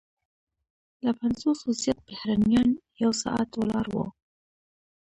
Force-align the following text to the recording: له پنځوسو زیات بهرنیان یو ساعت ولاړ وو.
له 1.03 1.11
پنځوسو 1.19 1.67
زیات 1.81 1.99
بهرنیان 2.07 2.69
یو 3.03 3.11
ساعت 3.23 3.49
ولاړ 3.55 3.87
وو. 3.93 4.05